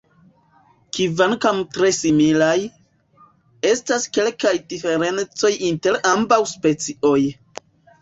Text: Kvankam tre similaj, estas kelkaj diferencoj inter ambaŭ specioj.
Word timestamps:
Kvankam 0.97 1.59
tre 1.77 1.91
similaj, 1.97 2.57
estas 3.75 4.09
kelkaj 4.19 4.57
diferencoj 4.75 5.55
inter 5.73 6.03
ambaŭ 6.17 6.45
specioj. 6.59 7.19